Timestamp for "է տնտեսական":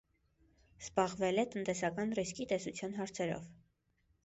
1.43-2.17